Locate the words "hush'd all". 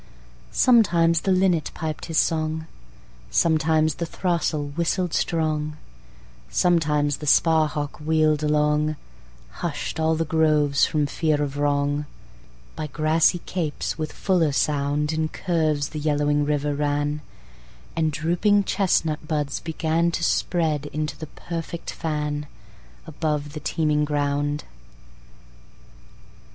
9.59-10.15